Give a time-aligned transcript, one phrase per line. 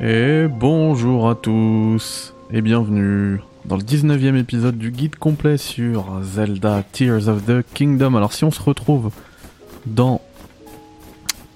[0.00, 6.82] Et bonjour à tous et bienvenue dans le 19e épisode du guide complet sur Zelda
[6.90, 8.16] Tears of the Kingdom.
[8.16, 9.10] Alors si on se retrouve
[9.86, 10.20] dans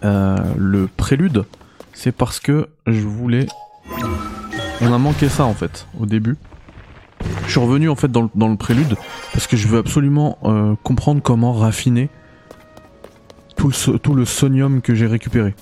[0.05, 1.45] euh, le prélude,
[1.93, 3.47] c'est parce que je voulais...
[4.81, 6.37] On a manqué ça en fait au début.
[7.47, 8.95] Je suis revenu en fait dans le, prélude
[9.33, 12.09] parce que je veux absolument euh, comprendre comment raffiner
[13.57, 15.55] tout le, tout le sonium que j'ai récupéré.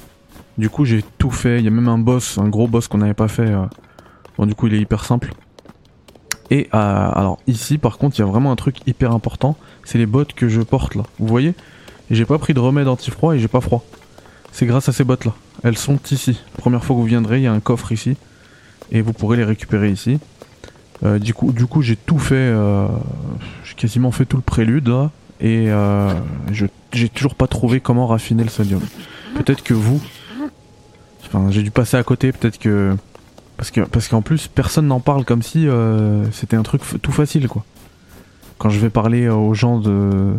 [0.59, 1.59] Du coup, j'ai tout fait.
[1.59, 3.51] Il y a même un boss, un gros boss qu'on n'avait pas fait.
[3.51, 3.67] Euh.
[4.39, 5.33] Bon, du coup, il est hyper simple.
[6.51, 9.57] Et euh, alors ici, par contre, il y a vraiment un truc hyper important.
[9.85, 11.03] C'est les bottes que je porte là.
[11.19, 11.55] Vous voyez?
[12.11, 13.85] J'ai pas pris de remède anti-froid et j'ai pas froid.
[14.53, 15.35] C'est grâce à ces bottes là.
[15.65, 16.41] Elles sont ici.
[16.57, 18.17] première fois que vous viendrez, il y a un coffre ici.
[18.93, 20.21] Et vous pourrez les récupérer ici.
[21.05, 22.55] Euh, du coup, du coup j'ai tout fait.
[23.65, 25.11] j'ai quasiment fait tout le prélude là.
[25.41, 25.69] Et
[26.93, 28.81] j'ai toujours pas trouvé comment raffiner le sodium.
[29.35, 30.01] Peut-être que vous,
[31.27, 32.95] Enfin, j'ai dû passer à côté, peut-être que.
[33.57, 37.13] Parce que parce qu'en plus, personne n'en parle comme si euh, c'était un truc tout
[37.13, 37.65] facile, quoi.
[38.59, 40.35] Quand je vais parler aux gens de.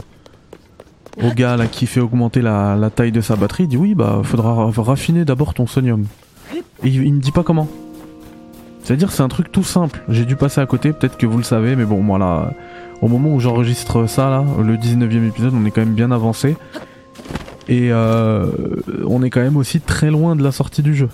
[1.24, 4.22] Au gars là qui fait augmenter la, taille de sa batterie, il dit oui, bah
[4.24, 6.06] faudra raffiner d'abord ton sonium.
[6.84, 7.68] Et il, me dit pas comment.
[8.84, 10.04] C'est-à-dire c'est un truc tout simple.
[10.10, 12.52] J'ai dû passer à côté, peut-être que vous le savez, mais bon, voilà.
[13.02, 16.56] Au moment où j'enregistre ça, là, le 19ème épisode, on est quand même bien avancé.
[17.70, 18.48] Et euh,
[19.06, 21.10] on est quand même aussi très loin de la sortie du jeu.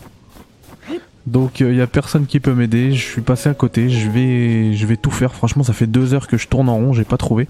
[1.26, 4.10] Donc il euh, y a personne qui peut m'aider, je suis passé à côté, je
[4.10, 5.34] vais, je vais tout faire.
[5.34, 7.48] Franchement, ça fait deux heures que je tourne en rond, j'ai pas trouvé.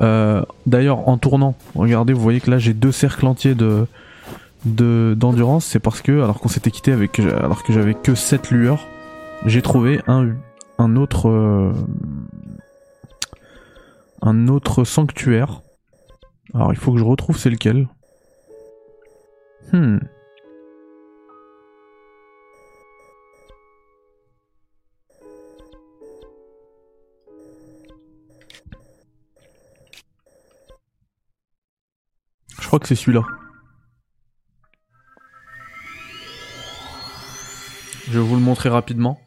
[0.00, 3.86] Euh, d'ailleurs, en tournant, regardez, vous voyez que là j'ai deux cercles entiers de
[4.66, 5.64] d'endurance.
[5.64, 8.86] C'est parce que, alors qu'on s'était quitté avec, alors que j'avais que 7 lueurs,
[9.46, 10.34] j'ai trouvé un
[10.78, 11.72] un autre
[14.20, 15.62] un autre sanctuaire.
[16.54, 17.88] Alors il faut que je retrouve c'est lequel.
[19.72, 19.98] Hmm.
[32.60, 33.22] Je crois que c'est celui-là.
[38.08, 39.20] Je vous le montrer rapidement.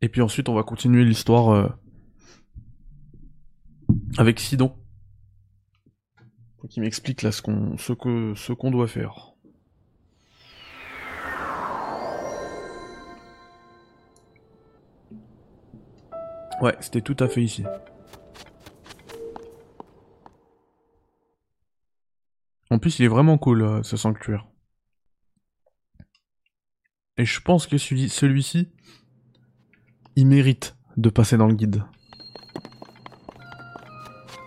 [0.00, 1.68] Et puis ensuite on va continuer l'histoire euh,
[4.16, 4.74] avec Sidon
[6.68, 9.32] qui m'explique là ce qu'on ce que ce qu'on doit faire.
[16.62, 17.64] Ouais, c'était tout à fait ici.
[22.70, 24.46] En plus, il est vraiment cool euh, ce sanctuaire.
[27.18, 28.72] Et je pense que celui-ci,
[30.16, 31.84] il mérite de passer dans le guide.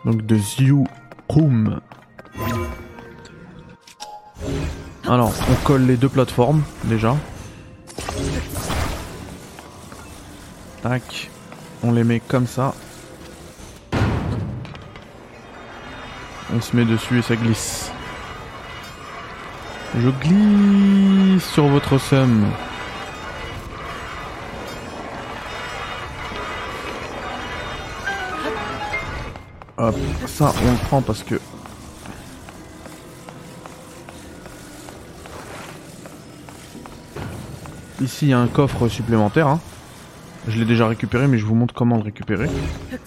[0.06, 0.84] Donc de Ziu
[1.30, 1.81] Room.
[5.09, 7.16] Alors, on colle les deux plateformes, déjà.
[10.84, 11.31] Tac.
[11.81, 12.75] On les met comme ça.
[16.53, 17.92] On se met dessus et ça glisse.
[19.98, 22.46] Je glisse sur votre somme.
[29.78, 29.96] Hop,
[30.28, 31.40] ça on le prend parce que
[38.02, 39.48] Ici, il y a un coffre supplémentaire.
[39.48, 39.60] Hein.
[40.48, 42.48] Je l'ai déjà récupéré, mais je vous montre comment le récupérer.
[42.90, 43.02] Parce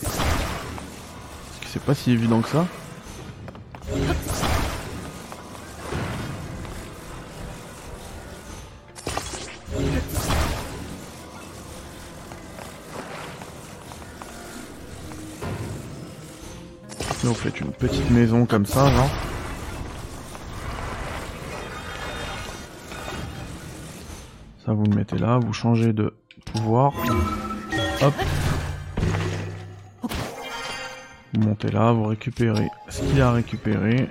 [1.61, 2.67] que c'est pas si évident que ça.
[17.25, 19.32] Là, vous faites une petite maison comme ça, genre.
[24.73, 26.15] Vous le mettez là, vous changez de
[26.53, 26.93] pouvoir.
[28.03, 28.15] Hop.
[31.33, 34.09] Vous montez là, vous récupérez ce qu'il a à récupérer.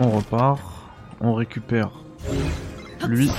[0.00, 0.60] On repart.
[1.20, 1.90] On récupère
[3.06, 3.30] lui.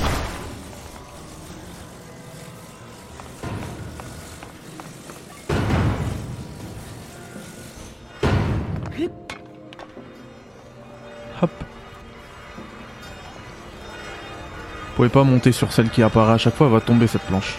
[15.09, 17.57] Pouvez pas monter sur celle qui apparaît à chaque fois, elle va tomber cette planche.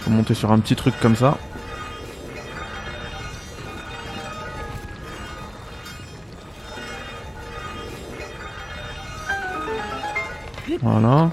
[0.00, 1.38] Faut monter sur un petit truc comme ça.
[10.82, 11.30] Voilà.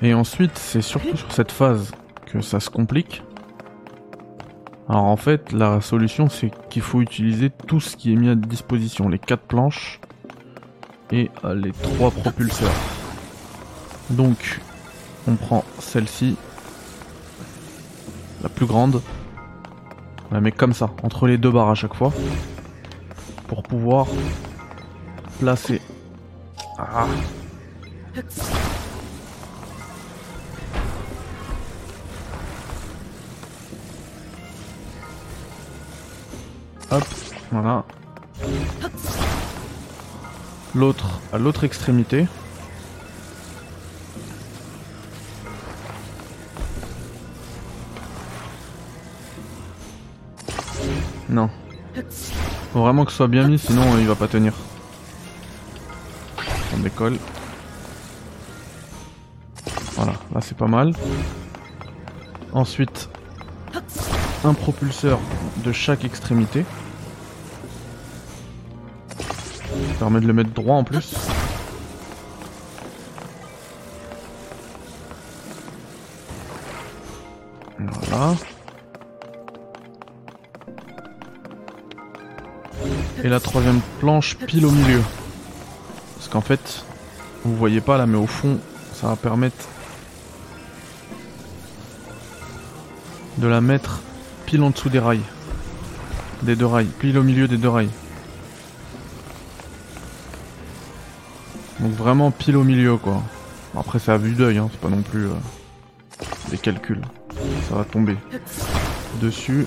[0.00, 1.92] Et ensuite, c'est surtout sur cette phase
[2.24, 3.22] que ça se complique.
[4.88, 8.34] Alors en fait, la solution, c'est qu'il faut utiliser tout ce qui est mis à
[8.34, 9.10] disposition.
[9.10, 10.00] Les quatre planches,
[11.12, 12.99] et euh, les trois propulseurs.
[14.10, 14.60] Donc,
[15.28, 16.36] on prend celle-ci,
[18.42, 19.02] la plus grande.
[20.30, 22.12] On la met comme ça, entre les deux barres à chaque fois,
[23.46, 24.06] pour pouvoir
[25.38, 25.80] placer.
[26.78, 27.06] Ah.
[36.90, 37.04] Hop,
[37.52, 37.84] voilà.
[40.74, 42.26] L'autre à l'autre extrémité.
[52.72, 54.52] Faut vraiment que ce soit bien mis, sinon il va pas tenir.
[56.74, 57.18] On décolle.
[59.96, 60.92] Voilà, là c'est pas mal.
[62.52, 63.08] Ensuite,
[64.44, 65.18] un propulseur
[65.64, 66.64] de chaque extrémité.
[69.18, 71.14] Ça permet de le mettre droit en plus.
[83.30, 85.00] La troisième planche pile au milieu.
[86.16, 86.84] Parce qu'en fait,
[87.44, 88.58] vous voyez pas là, mais au fond,
[88.92, 89.68] ça va permettre
[93.38, 94.00] de la mettre
[94.46, 95.22] pile en dessous des rails.
[96.42, 97.90] Des deux rails, pile au milieu des deux rails.
[101.78, 103.22] Donc vraiment pile au milieu quoi.
[103.78, 105.34] Après c'est à vue d'œil, hein, c'est pas non plus euh,
[106.50, 107.00] des calculs.
[107.68, 108.16] Ça va tomber
[109.22, 109.66] dessus.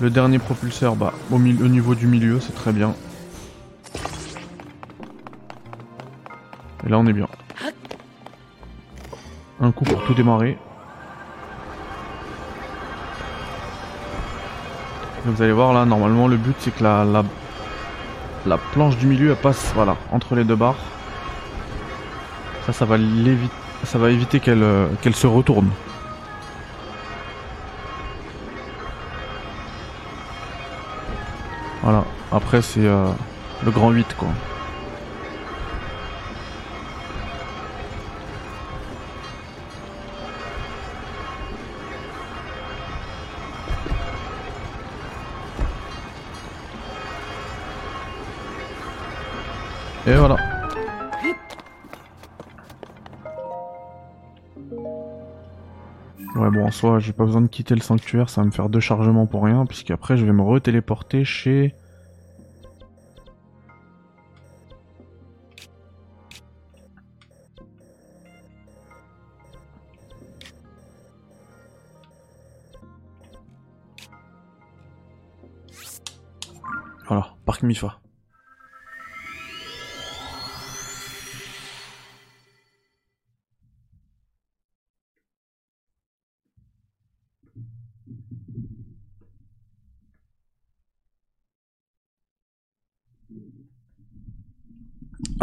[0.00, 2.94] Le dernier propulseur, bah, au, niveau du milieu, c'est très bien.
[6.86, 7.28] Et là, on est bien.
[9.60, 10.56] Un coup pour tout démarrer.
[15.26, 17.04] Vous allez voir là, normalement, le but c'est que la,
[18.46, 20.78] la, planche du milieu passe voilà, entre les deux barres.
[22.64, 22.96] Ça, ça va,
[24.10, 25.68] éviter qu'elle euh, qu'elle se retourne.
[32.32, 33.10] Après c'est euh,
[33.64, 34.28] le grand 8 quoi.
[50.06, 50.36] Et voilà.
[56.36, 58.68] Ouais bon en soi j'ai pas besoin de quitter le sanctuaire, ça va me faire
[58.68, 61.74] deux chargements pour rien, puisqu'après je vais me retéléporter chez...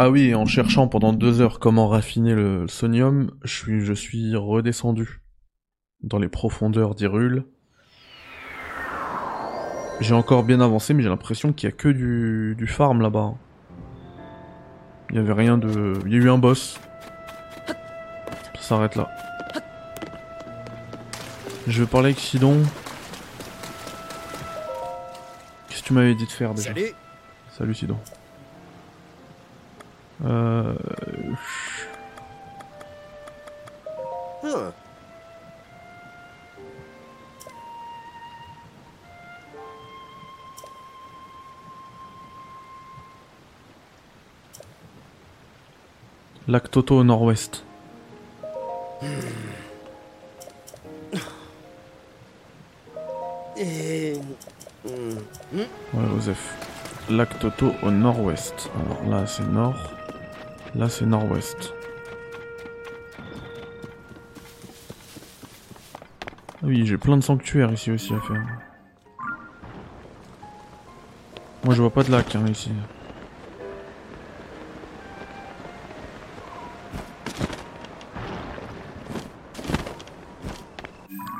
[0.00, 4.36] Ah oui, en cherchant pendant deux heures comment raffiner le sonium, je suis, je suis
[4.36, 5.22] redescendu
[6.02, 7.46] dans les profondeurs d'Irul.
[10.00, 13.34] J'ai encore bien avancé, mais j'ai l'impression qu'il y a que du, du farm là-bas.
[15.10, 15.94] Il y avait rien de...
[16.06, 16.78] Il y a eu un boss.
[18.54, 19.10] Ça s'arrête là.
[21.66, 22.62] Je vais parler avec Sidon.
[25.68, 26.72] Qu'est-ce que tu m'avais dit de faire déjà?
[26.72, 26.92] Salut
[27.56, 27.98] Salut Sidon.
[30.24, 30.74] Euh...
[46.48, 47.62] Lac Toto au nord-ouest.
[53.58, 54.14] Ouais,
[56.14, 56.56] Joseph.
[57.10, 58.70] Lac Toto au nord-ouest.
[58.74, 59.92] Alors là, c'est nord.
[60.74, 61.74] Là, c'est nord-ouest.
[66.62, 68.42] Ah oui, j'ai plein de sanctuaires ici aussi à faire.
[71.62, 72.70] Moi, je vois pas de lac hein, ici.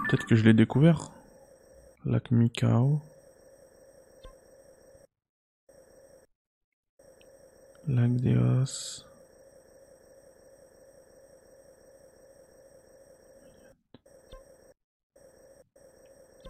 [0.09, 1.11] Peut-être que je l'ai découvert.
[2.07, 3.03] Lac Mikao.
[7.87, 9.05] Lac Deos.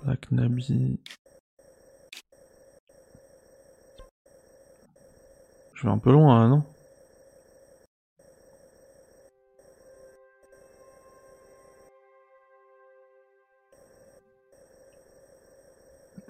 [0.07, 1.01] Lac Nabi.
[5.75, 6.78] Je vais un peu loin, hein, non?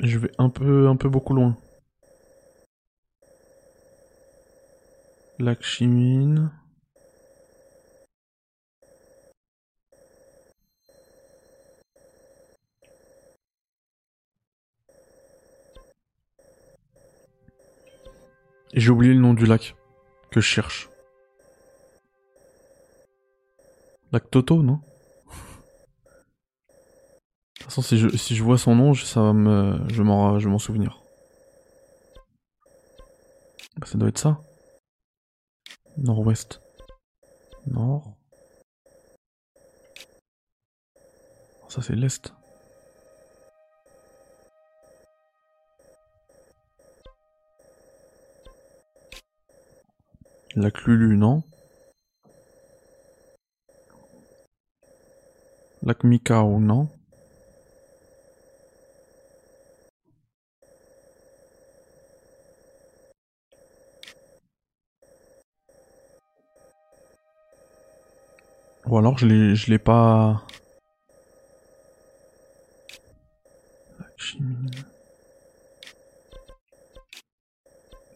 [0.00, 1.57] Je vais un peu, un peu beaucoup loin.
[5.40, 6.52] Lac Chimine.
[18.73, 19.75] Et j'ai oublié le nom du lac
[20.31, 20.88] que je cherche.
[24.12, 24.81] Lac Toto, non?
[27.68, 30.58] Toute façon, si je, je vois son nom, ça va me, je m'en, je m'en
[30.58, 31.02] souvenir.
[33.84, 34.40] Ça doit être ça.
[35.98, 36.60] Nord-ouest.
[37.66, 38.16] Nord.
[41.68, 42.32] Ça c'est l'est.
[50.56, 51.42] Lac Lulu, non.
[55.82, 56.88] Lac Mikao, non.
[68.88, 70.42] Ou alors je l'ai je l'ai pas.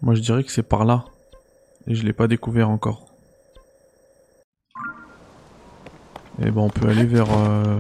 [0.01, 1.05] Moi je dirais que c'est par là.
[1.87, 3.07] Et je l'ai pas découvert encore.
[6.39, 7.31] Et eh ben on peut aller vers...
[7.31, 7.79] Euh,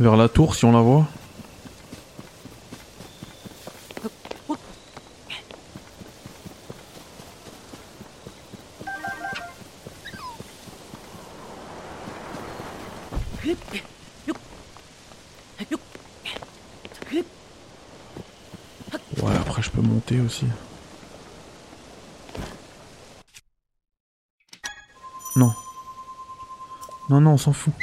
[0.00, 1.06] vers la tour si on la voit.
[20.16, 20.46] Aussi.
[25.36, 25.52] Non.
[27.10, 27.74] Non, non, on s'en fout.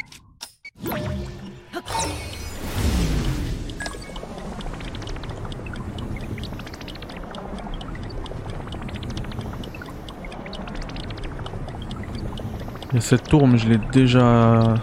[12.92, 14.74] Il y a cette tour, mais je l'ai déjà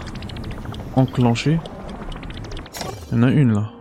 [0.95, 1.59] enclenchée.
[3.11, 3.72] Il y en a une là.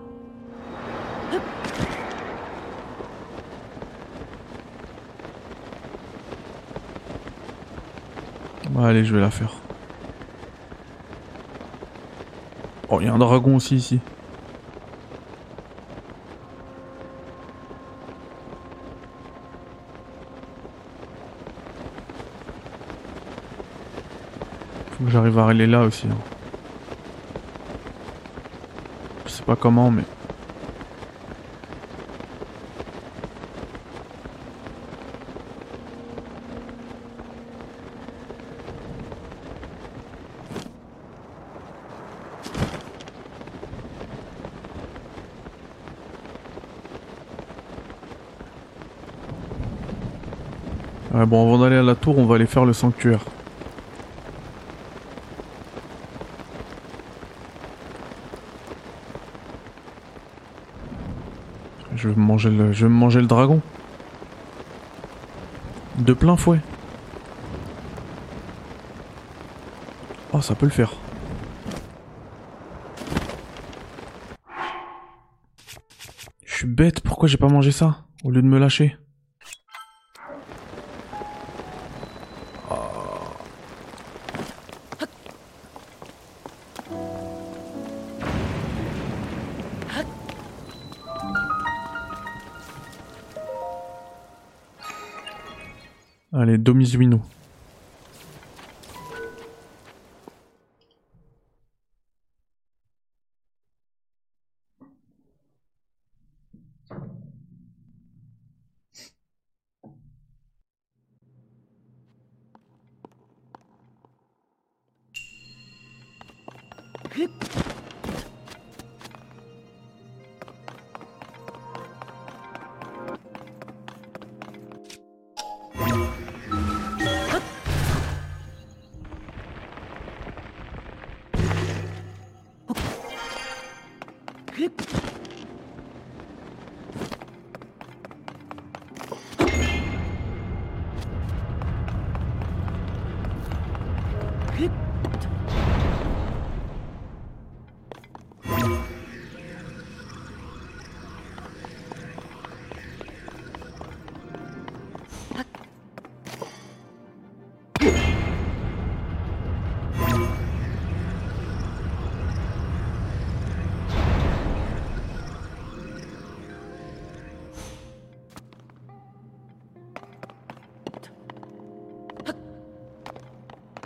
[8.85, 9.53] Allez, je vais la faire.
[12.89, 14.01] Oh, il y a un dragon aussi ici.
[24.91, 26.09] Faut que j'arrive à aller là aussi.
[26.09, 26.17] Hein.
[29.27, 30.03] Je sais pas comment, mais...
[51.26, 53.25] bon, avant d'aller à la tour, on va aller faire le sanctuaire.
[61.95, 63.61] Je vais manger le, je vais manger le dragon.
[65.99, 66.59] De plein fouet.
[70.33, 70.95] Oh, ça peut le faire.
[76.45, 78.97] Je suis bête, pourquoi j'ai pas mangé ça au lieu de me lâcher?
[96.62, 97.23] Domizuino.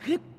[0.06, 0.35] 그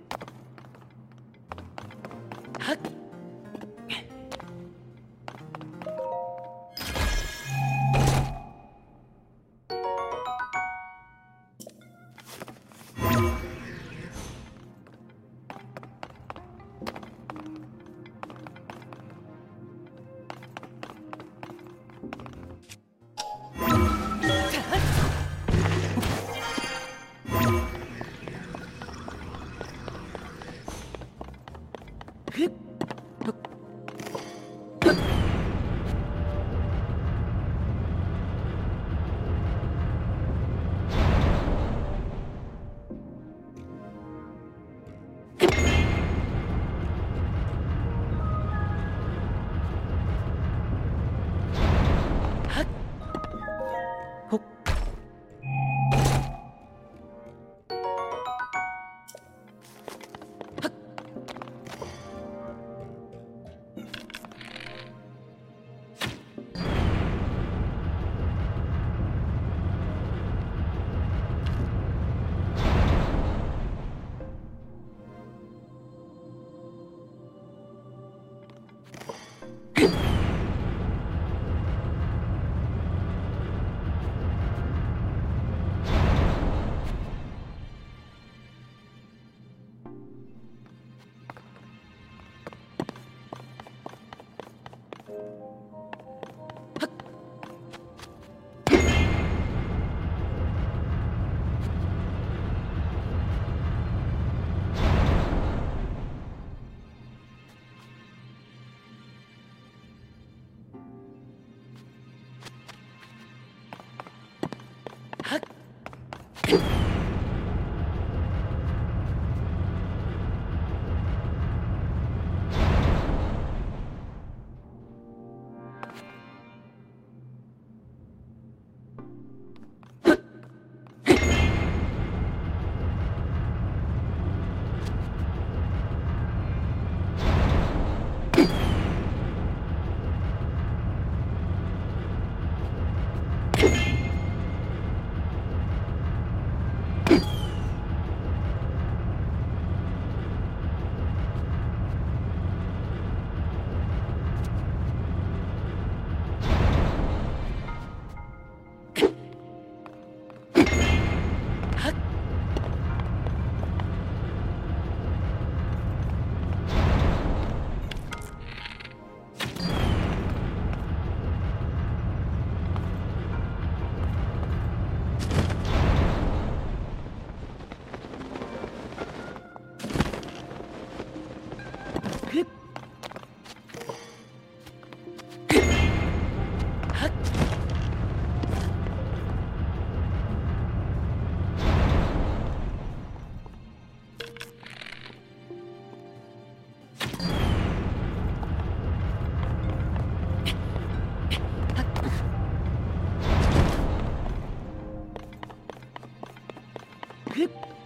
[207.37, 207.76] Grippe.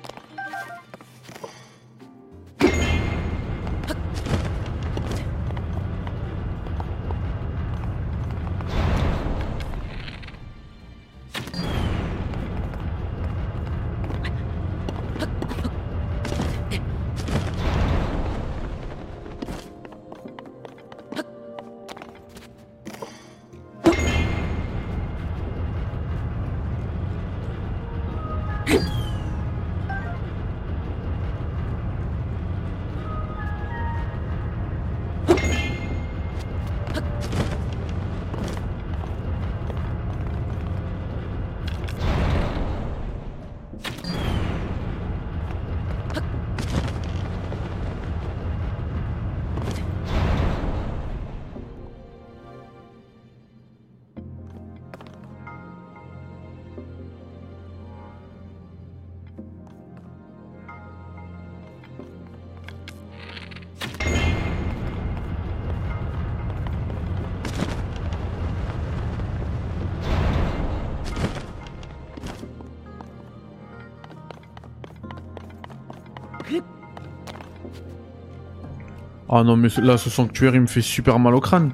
[79.42, 81.72] Ah non mais là ce sanctuaire il me fait super mal au crâne.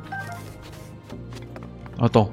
[2.00, 2.32] Attends.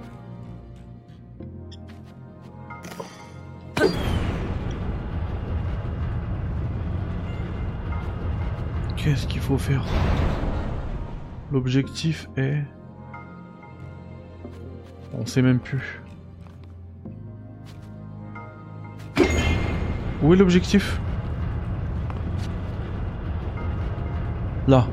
[8.94, 9.84] Qu'est-ce qu'il faut faire?
[11.50, 12.62] L'objectif est...
[15.14, 16.00] On sait même plus.
[20.22, 21.00] Où est l'objectif?
[24.68, 24.86] Là.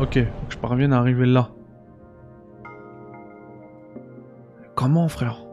[0.00, 1.50] Ok, je parviens à arriver là.
[4.74, 5.44] Comment, frère?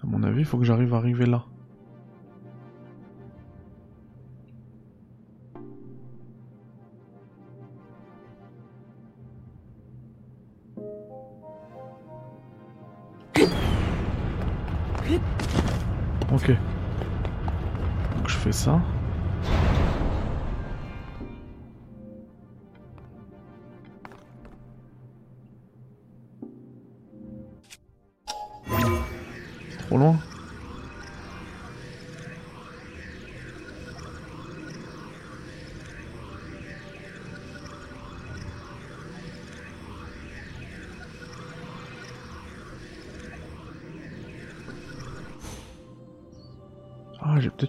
[0.00, 1.44] À mon avis, il faut que j'arrive à arriver là.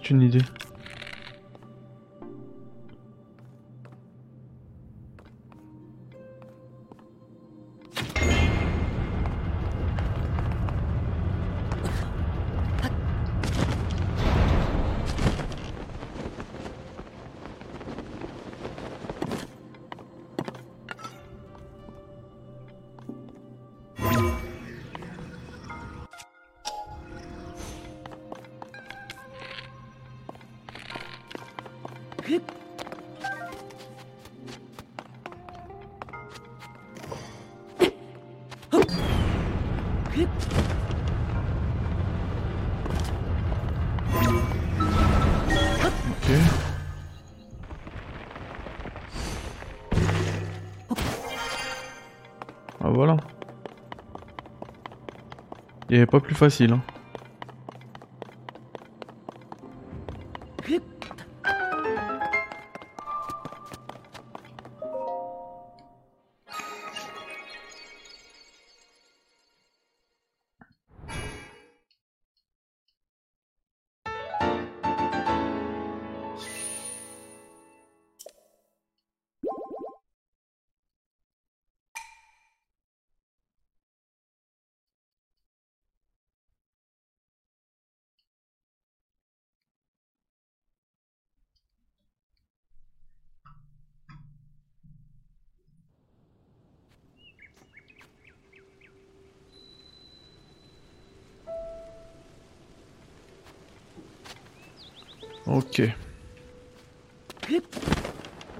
[0.08, 0.65] Ah,
[55.88, 56.72] Il n'y avait pas plus facile.
[56.72, 56.95] Hein.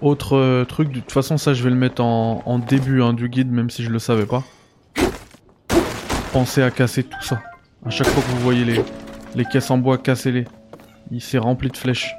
[0.07, 3.29] Autre euh, truc, de toute façon ça je vais le mettre en, début hein, du
[3.29, 4.45] guide même si je le savais pas.
[6.33, 7.43] Pensez à casser tout ça.
[7.85, 8.81] À chaque fois que vous voyez les,
[9.35, 10.45] les caisses en bois, cassez-les.
[11.11, 12.15] Il s'est rempli de flèches.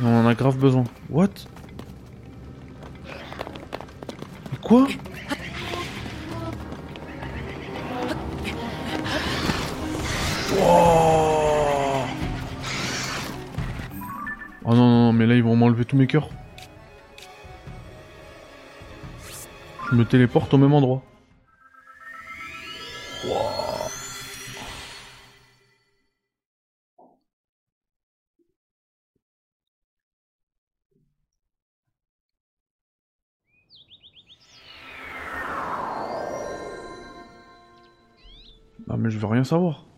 [0.00, 0.84] On en a grave besoin.
[1.10, 1.30] What?
[4.62, 4.86] Quoi?
[15.62, 16.28] Vont m'enlever tous mes cœurs.
[19.90, 21.02] Je me téléporte au même endroit.
[38.98, 39.91] Mais je veux rien savoir.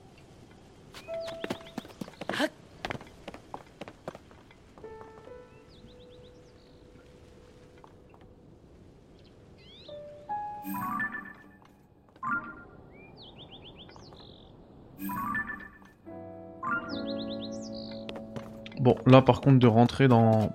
[19.23, 20.53] Par contre de rentrer dans,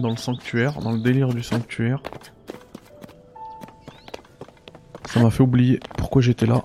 [0.00, 2.02] dans le sanctuaire, dans le délire du sanctuaire.
[5.06, 6.64] Ça m'a fait oublier pourquoi j'étais là.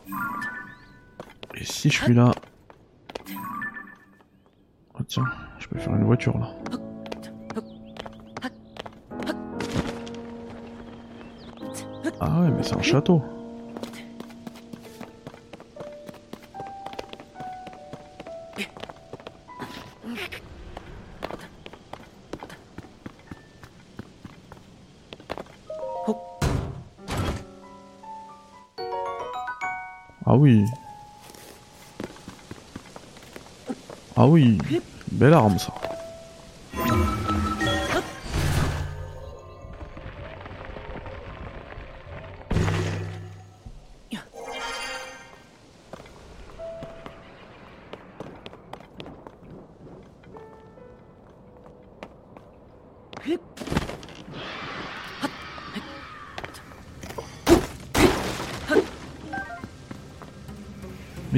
[1.55, 2.31] Et si je suis là...
[4.95, 5.25] Ah tiens,
[5.59, 6.49] je peux faire une voiture là.
[12.19, 13.23] Ah ouais, mais c'est un château.
[30.33, 30.65] Ah oui.
[34.15, 34.57] Ah oui.
[35.11, 35.73] Belle arme ça.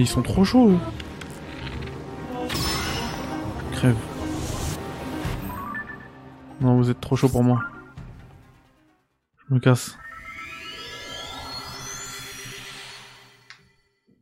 [0.03, 0.77] Ils sont trop chauds.
[3.71, 3.95] Crève.
[6.59, 7.63] Non, vous êtes trop chaud pour moi.
[9.47, 9.97] Je me casse.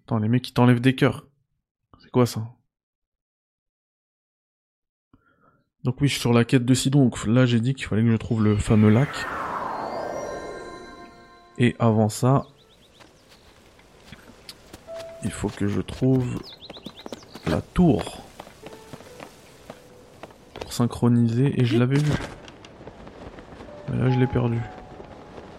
[0.06, 1.26] Attends, les mecs qui t'enlèvent des cœurs.
[1.98, 2.44] C'est quoi ça?
[5.84, 7.06] Donc oui, je suis sur la quête de Sidon.
[7.06, 9.10] Donc là, j'ai dit qu'il fallait que je trouve le fameux lac.
[11.58, 12.46] Et avant ça,
[15.24, 16.42] il faut que je trouve
[17.48, 18.22] la tour
[20.60, 22.12] pour synchroniser et je l'avais vu.
[23.90, 24.60] Mais là je l'ai perdu.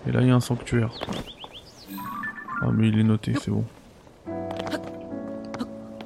[0.06, 0.92] Et là il y a un sanctuaire.
[2.62, 3.64] Ah mais il est noté, c'est bon.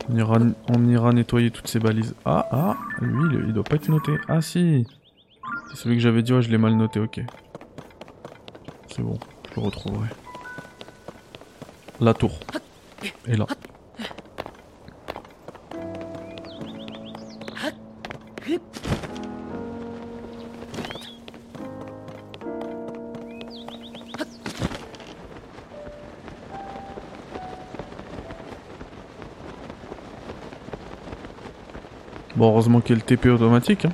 [0.09, 2.14] On ira, nettoyer toutes ces balises.
[2.25, 4.12] Ah ah, lui il, il doit pas être noté.
[4.29, 4.87] Ah si
[5.71, 7.21] C'est celui que j'avais dit, ouais je l'ai mal noté, ok.
[8.88, 9.19] C'est bon,
[9.51, 10.09] je le retrouverai.
[12.01, 12.38] La tour.
[13.27, 13.47] Et là.
[32.37, 33.87] Bon, heureusement qu'il y a le TP automatique.
[33.87, 33.92] Hein.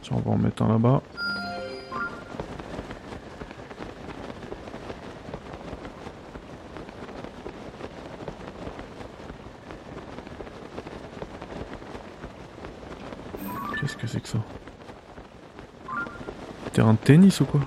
[0.00, 0.99] Tiens, on va en mettre un là-bas.
[14.00, 14.38] Qu'est-ce que c'est que ça.
[16.72, 17.60] Terrain de tennis ou quoi?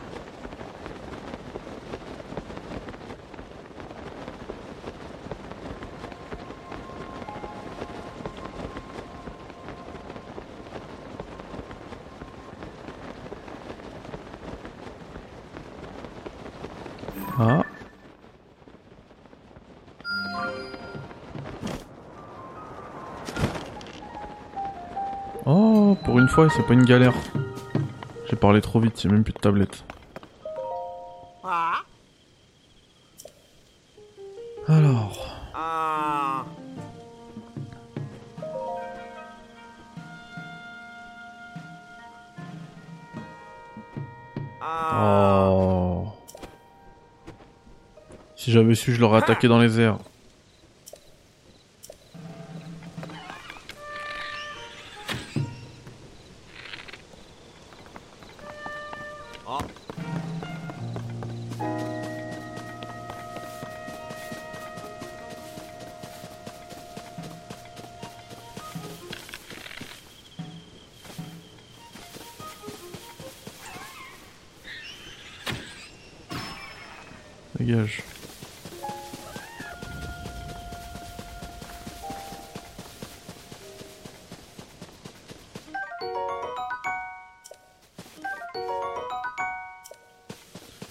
[26.49, 27.13] C'est pas une galère.
[28.29, 29.83] J'ai parlé trop vite, il même plus de tablette.
[34.67, 35.33] Alors.
[44.95, 46.07] Oh.
[48.35, 49.97] Si j'avais su, je l'aurais attaqué dans les airs.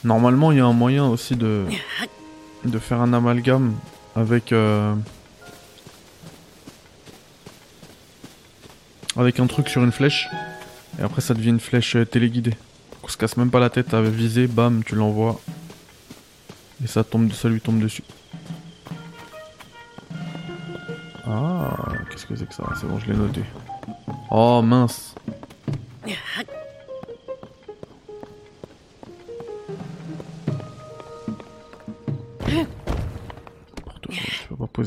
[0.04, 1.66] Normalement, il y a un moyen aussi de
[2.64, 3.74] de faire un amalgame
[4.14, 4.94] avec euh,
[9.16, 10.28] avec un truc sur une flèche
[10.98, 12.54] et après ça devient une flèche euh, téléguidée.
[13.02, 15.40] On se casse même pas la tête à viser, bam, tu l'envoies
[16.84, 18.04] et ça tombe, ça lui tombe dessus.
[21.26, 21.76] Ah,
[22.10, 22.64] qu'est-ce que c'est que ça?
[22.80, 23.42] C'est bon, je l'ai noté.
[24.30, 25.11] Oh mince.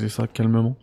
[0.05, 0.75] Poser ça calmement.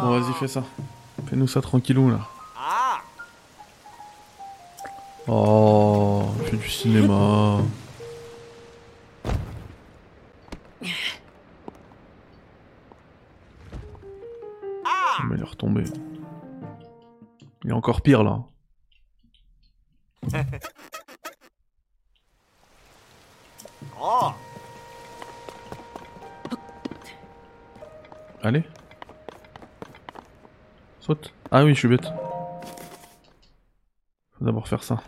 [0.00, 0.62] Bon, vas-y, fais ça.
[1.28, 2.20] Fais-nous ça tranquillou là.
[5.28, 7.58] Oh, fais du cinéma.
[17.86, 18.42] Encore pire là.
[28.42, 28.64] Allez.
[30.98, 31.32] Saute.
[31.52, 32.08] Ah oui, je suis bête.
[34.32, 35.00] Faut d'abord faire ça.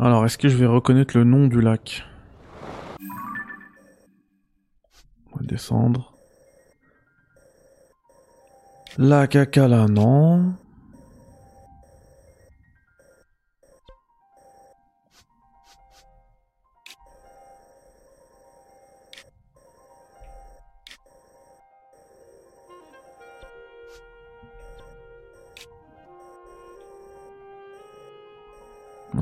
[0.00, 2.04] Alors, est-ce que je vais reconnaître le nom du lac?
[5.32, 6.14] On va descendre.
[8.96, 10.54] Lac Akala, non.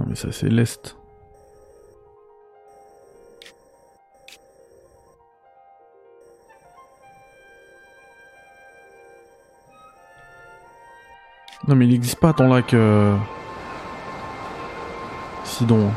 [0.07, 0.97] Mais ça c'est l'Est.
[11.69, 12.73] Non mais il n'existe pas ton lac...
[12.75, 13.17] Euh...
[15.45, 15.91] Sidon.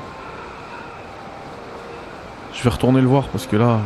[2.54, 3.80] Je vais retourner le voir parce que là...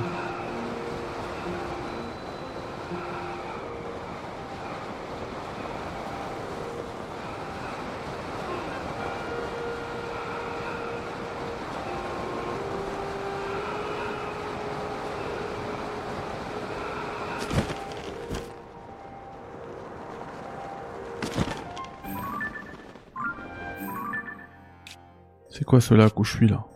[25.64, 26.68] C'est quoi ce lac où je suis là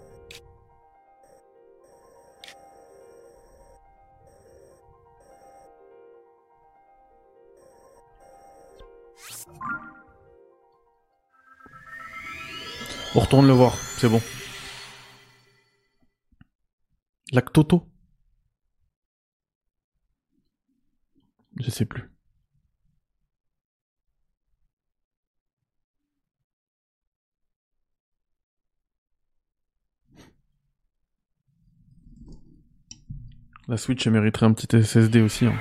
[13.14, 14.22] On retourne le voir, c'est bon.
[17.34, 17.90] Lac Toto?
[21.60, 22.10] Je sais plus.
[33.70, 35.46] La Switch mériterait un petit SSD aussi.
[35.46, 35.54] Hein.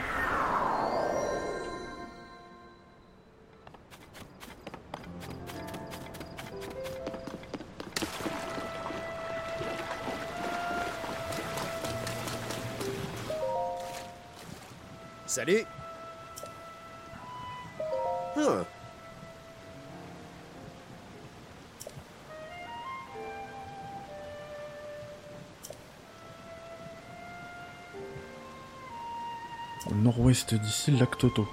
[30.92, 31.46] Le lac Toto.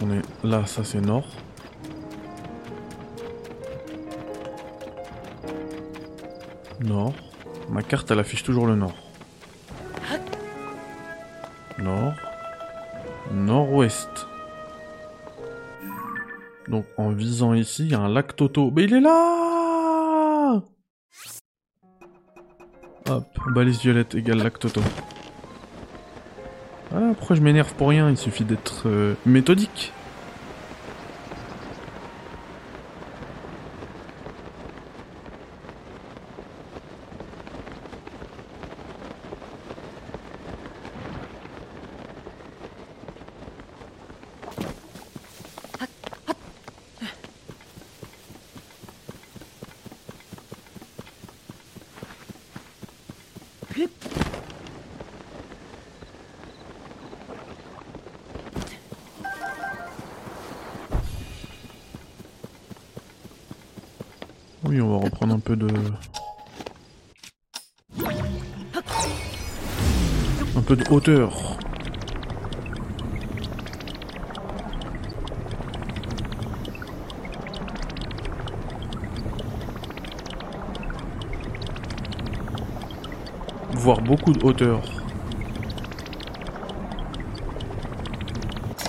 [0.00, 1.26] On est là, ça c'est nord.
[6.80, 7.14] Nord.
[7.68, 8.94] Ma carte elle affiche toujours le nord.
[11.78, 12.14] Nord.
[13.32, 14.26] Nord-ouest.
[16.68, 18.70] Donc en visant ici, il y a un lac Toto.
[18.74, 19.57] Mais il est là
[23.08, 24.82] Hop, balise violette égale lac Toto.
[26.94, 28.10] Ah, pourquoi je m'énerve pour rien?
[28.10, 29.92] Il suffit d'être euh, méthodique.
[70.68, 71.32] Peu de hauteur.
[83.72, 84.82] Voire beaucoup de hauteur.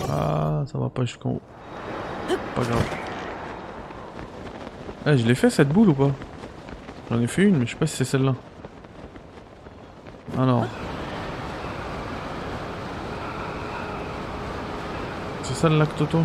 [0.09, 1.41] Ah, ça va pas jusqu'en haut.
[2.55, 2.83] Pas grave.
[5.05, 6.11] Ah, je l'ai fait cette boule ou pas?
[7.09, 8.35] J'en ai fait une, mais je sais pas si c'est celle-là.
[10.37, 10.65] Alors.
[15.61, 16.19] Le lac Toto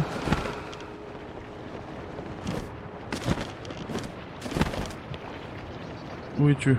[6.38, 6.76] Où es-tu?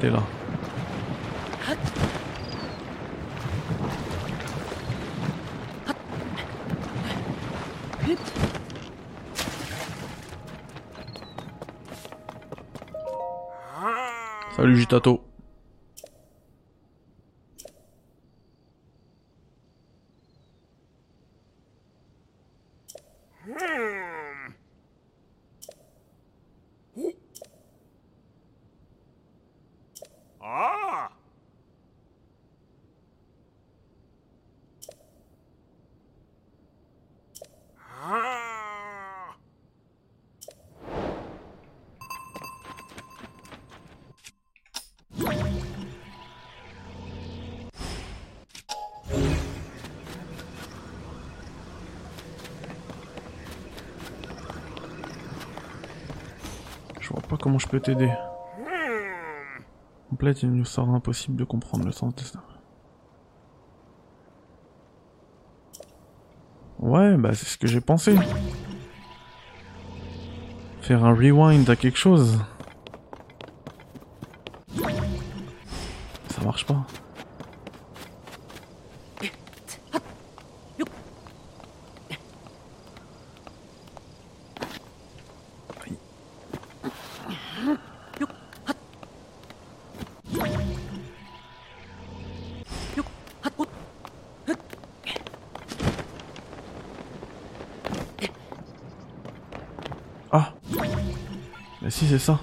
[0.00, 0.18] T'es là.
[14.76, 15.29] Salut.
[57.60, 58.10] Je peux t'aider.
[60.08, 62.42] Complète, il nous sort impossible de comprendre le sens de ça.
[66.80, 68.16] Ouais, bah c'est ce que j'ai pensé.
[70.80, 72.42] Faire un rewind à quelque chose.
[76.28, 76.86] Ça marche pas.
[101.90, 102.40] Si, c'est ça.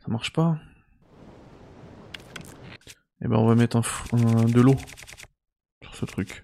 [0.00, 0.58] Ça marche pas.
[3.24, 3.82] Eh ben on va mettre un,
[4.16, 4.76] un- de l'eau
[5.82, 6.42] sur ce truc.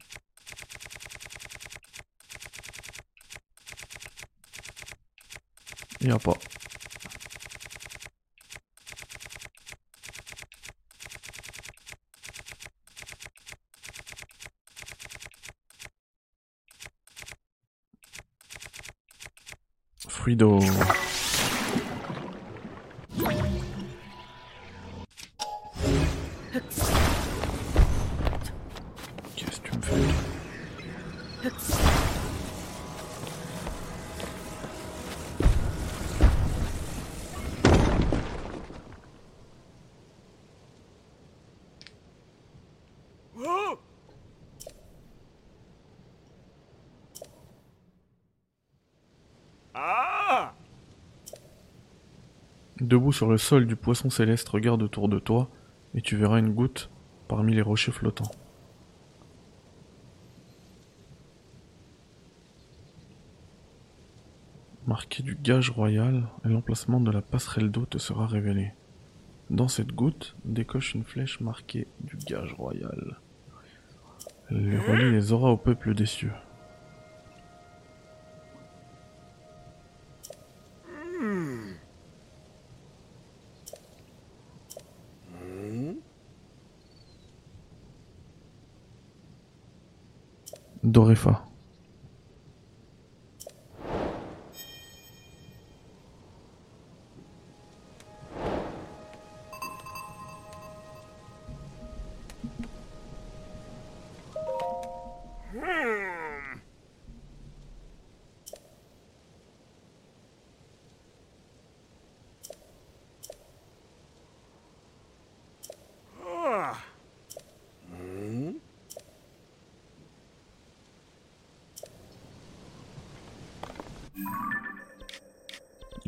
[6.00, 6.34] Il a pas.
[52.88, 55.50] Debout sur le sol du poisson céleste, regarde autour de toi
[55.94, 56.88] et tu verras une goutte
[57.28, 58.30] parmi les rochers flottants.
[64.86, 68.72] Marqué du gage royal, l'emplacement de la passerelle d'eau te sera révélé.
[69.50, 73.18] Dans cette goutte, décoche une flèche marquée du gage royal.
[74.48, 76.32] Elle relie les auras au peuple des cieux.
[90.82, 91.47] Dorefa.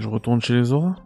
[0.00, 0.96] Je retourne chez les auras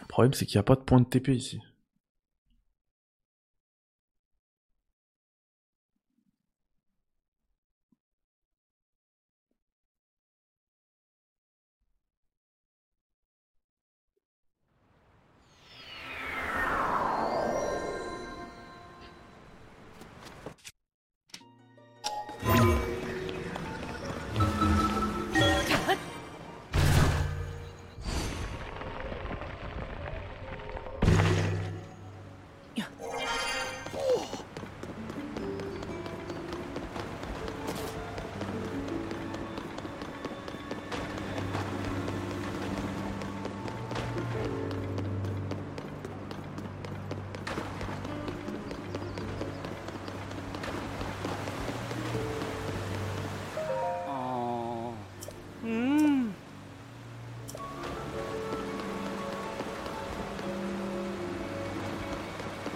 [0.00, 1.60] Le problème c'est qu'il n'y a pas de point de TP ici.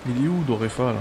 [0.09, 0.99] Il est où Dorefa là?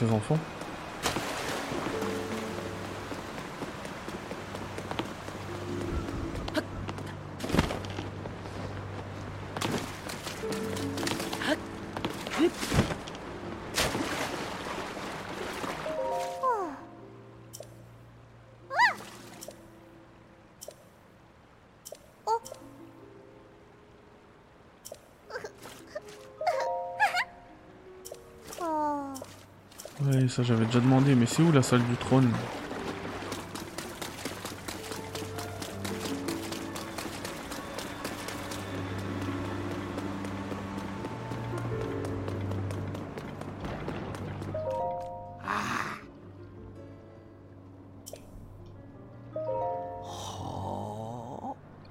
[0.00, 0.38] Ses enfants.
[30.30, 32.30] ça j'avais déjà demandé, mais c'est où la salle du trône
[45.44, 45.50] ah.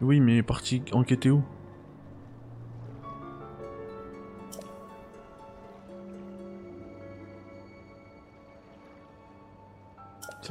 [0.01, 1.43] Oui, mais parti enquêter où?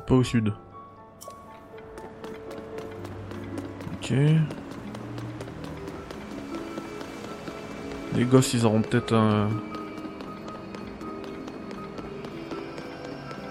[0.08, 0.54] Pas au sud.
[3.94, 4.14] Ok.
[8.14, 9.50] Les gosses, ils auront peut-être un...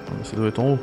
[0.10, 0.80] Ah, Ça doit être en haut.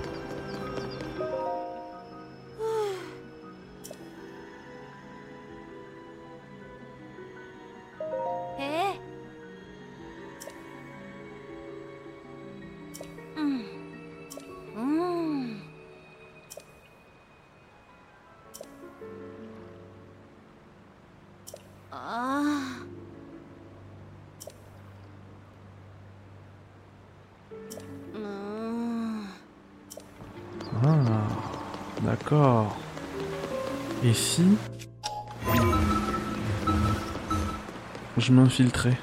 [38.54, 38.96] Je m'infiltrais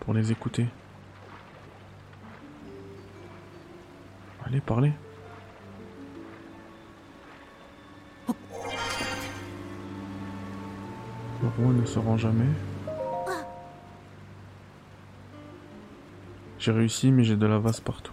[0.00, 0.66] pour les écouter.
[4.46, 4.92] Allez, parlez.
[11.42, 12.44] Le roi ne se rend jamais.
[16.58, 18.12] J'ai réussi, mais j'ai de la vase partout.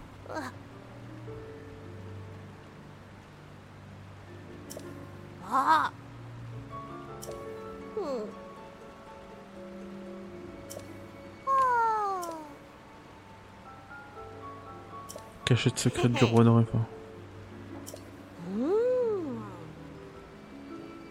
[15.52, 16.44] Cachette secrète du roi.
[16.44, 16.54] Mm.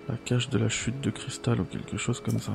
[0.09, 2.53] La cache de la chute de cristal ou quelque chose comme ça.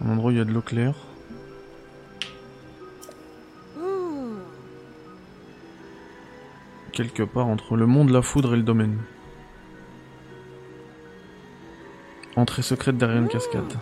[0.00, 0.94] Un endroit où il y a de l'eau claire.
[6.92, 9.00] Quelque part entre le monde, la foudre et le domaine.
[12.36, 13.76] Entrée secrète derrière une cascade.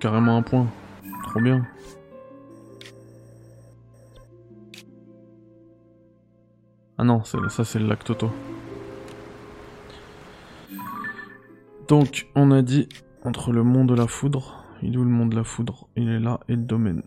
[0.00, 0.66] Carrément un point.
[1.24, 1.64] Trop bien.
[6.98, 8.30] Ah non, ça c'est le lac Toto.
[11.88, 12.88] Donc, on a dit
[13.24, 14.64] entre le monde de la foudre.
[14.82, 15.88] Il est où le monde de la foudre?
[15.96, 17.02] Il est là et le domaine.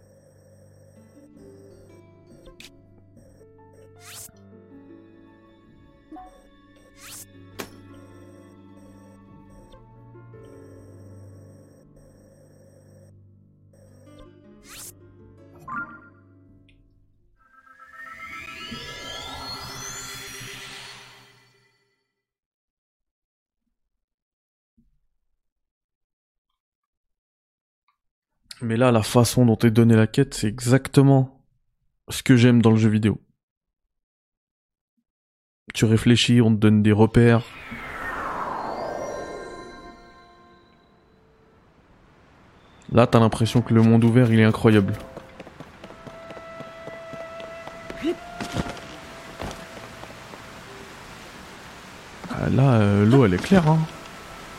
[28.92, 31.44] La façon dont est donnée la quête, c'est exactement
[32.10, 33.20] ce que j'aime dans le jeu vidéo.
[35.74, 37.44] Tu réfléchis, on te donne des repères.
[42.92, 44.94] Là, t'as l'impression que le monde ouvert, il est incroyable.
[52.30, 53.68] Ah, là, euh, l'eau, elle est claire.
[53.68, 53.80] Hein.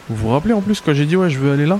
[0.08, 1.78] Vous vous rappelez en plus quand j'ai dit ouais, je veux aller là?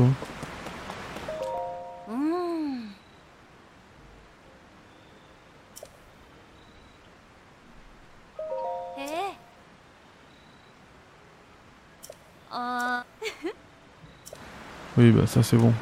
[0.00, 0.14] Mm.
[8.98, 9.02] Eh.
[12.54, 13.00] Euh.
[14.96, 15.72] Oui, bah ça, c'est bon.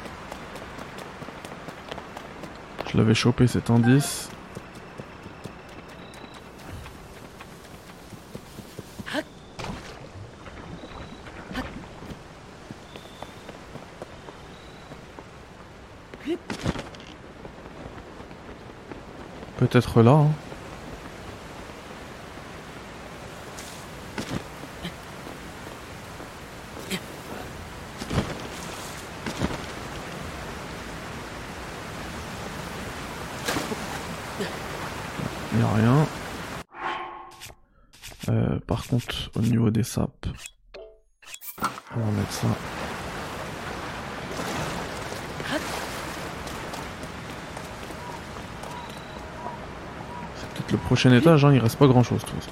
[2.91, 4.29] Je l'avais chopé cet indice.
[19.71, 20.11] Peut-être là.
[20.11, 20.31] hein.
[35.57, 36.07] Y a rien.
[38.29, 40.27] Euh, par contre, au niveau des sapes,
[41.95, 42.47] on va mettre ça.
[50.71, 52.51] Le prochain étage, hein, il reste pas grand chose de toute façon.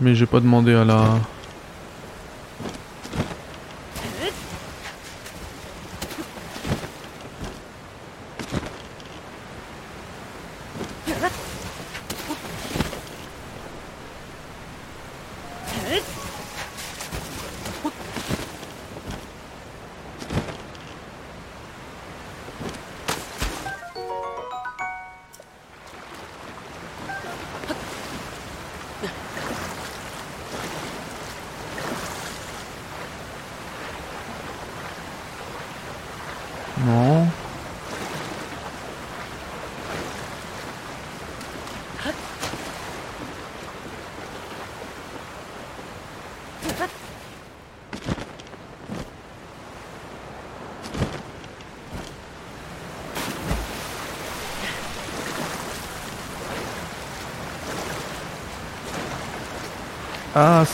[0.00, 1.18] Mais j'ai pas demandé à la...
[36.84, 37.26] Non.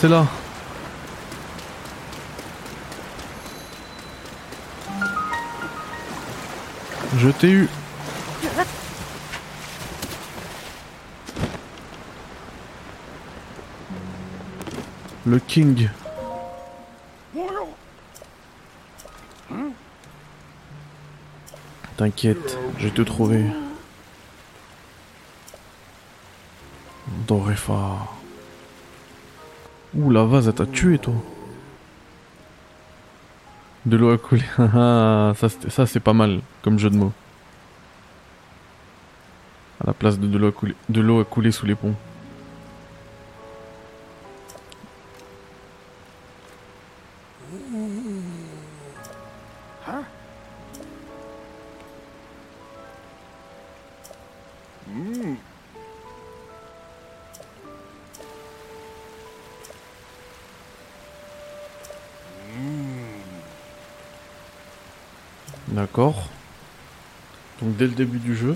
[0.03, 0.27] C'est là.
[7.15, 7.69] Je t'ai eu.
[15.25, 15.89] Le King.
[21.95, 23.45] T'inquiète, je vais te trouver.
[29.95, 31.13] Ouh, la vase, elle t'a tué, toi.
[33.85, 34.43] De l'eau à couler.
[34.57, 37.11] Ah, ça, c'était- ça c'est pas mal comme jeu de mots.
[39.81, 41.93] À la place de de l'eau à couler, de l'eau à couler sous les ponts.
[67.83, 68.55] Dès le début du jeu.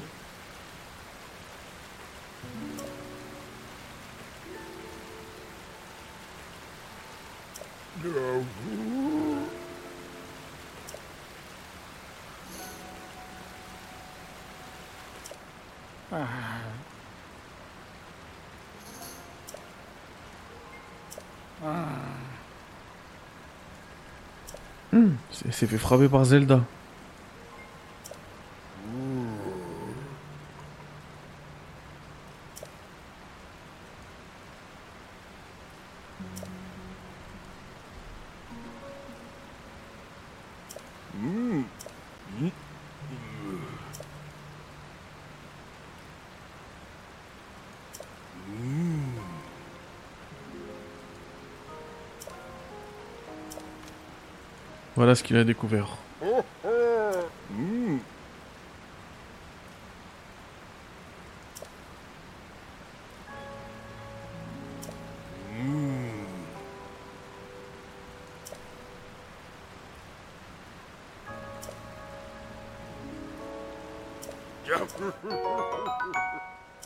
[24.94, 26.62] Hmm, c'est c'est fait frapper par Zelda.
[55.08, 55.88] Voilà ce qu'il a découvert.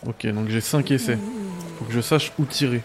[0.05, 1.17] Ok, donc j'ai 5 essais.
[1.79, 2.83] Faut que je sache où tirer.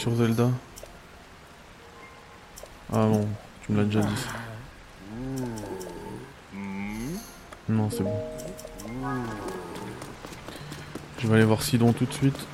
[0.00, 0.48] Sur Zelda.
[2.90, 3.28] Ah bon,
[3.62, 4.26] tu me l'as déjà dit.
[7.68, 8.18] Non, c'est bon.
[11.18, 12.46] Je vais aller voir Sidon tout de suite.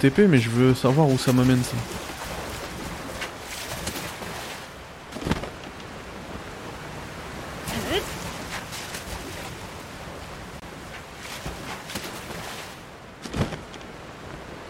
[0.00, 1.76] TP, mais je veux savoir où ça m'amène ça.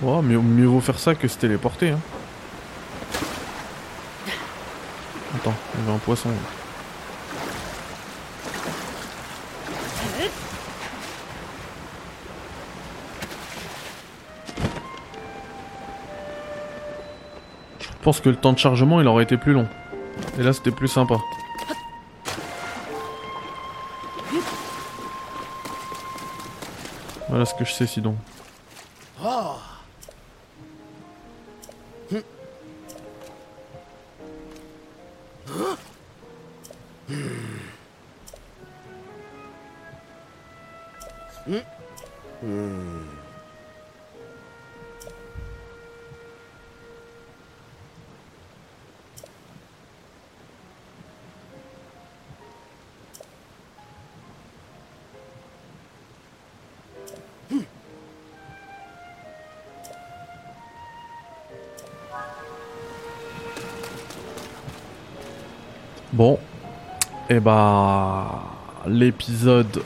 [0.03, 1.91] Oh, mieux, mieux vaut faire ça que se téléporter.
[1.91, 2.01] Hein.
[5.37, 6.31] Attends, il y avait un poisson.
[18.01, 19.69] Je pense que le temps de chargement il aurait été plus long.
[20.39, 21.17] Et là c'était plus sympa.
[27.29, 28.17] Voilà ce que je sais sinon.
[67.41, 68.43] Et bah.
[68.87, 69.83] L'épisode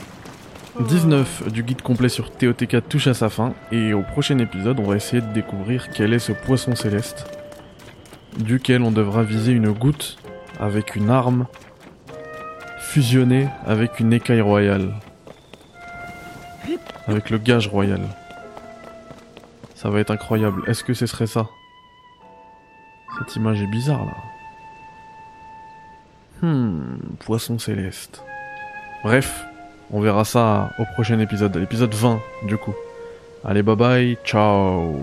[0.81, 3.53] 19 du guide complet sur TOTK touche à sa fin.
[3.71, 7.25] Et au prochain épisode, on va essayer de découvrir quel est ce poisson céleste.
[8.37, 10.17] Duquel on devra viser une goutte
[10.59, 11.47] avec une arme
[12.79, 14.93] fusionnée avec une écaille royale.
[17.07, 18.01] Avec le gage royal.
[19.75, 20.63] Ça va être incroyable.
[20.67, 21.47] Est-ce que ce serait ça?
[23.17, 24.34] Cette image est bizarre là.
[26.45, 28.21] Hmm, poisson céleste.
[29.03, 29.45] Bref,
[29.91, 32.75] on verra ça au prochain épisode, l'épisode 20 du coup.
[33.43, 34.95] Allez, bye bye, ciao